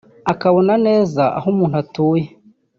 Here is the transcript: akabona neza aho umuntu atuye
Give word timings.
akabona 0.31 0.73
neza 0.87 1.23
aho 1.37 1.47
umuntu 1.53 1.75
atuye 1.83 2.25